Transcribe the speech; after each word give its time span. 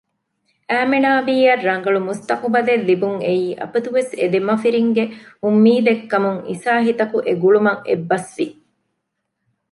އައިމިނާބީއަށް 0.69 1.65
ރަނގަޅު 1.69 1.99
މުސްތަޤުބަލެއް 2.07 2.85
ލިބުންއެއީ 2.89 3.45
އަބަދުވެސް 3.59 4.13
އެދެމަފިރިންގެ 4.19 5.03
އުންމީދެއްކަމުން 5.43 6.41
އިސާހިތަކު 6.49 7.17
އެގުޅުމަށް 7.27 7.83
އެއްބަސްވި 7.87 8.47